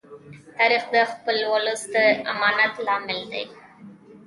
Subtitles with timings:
[0.57, 1.95] تاریخ د خپل ولس د
[2.33, 3.45] امانت لامل دی.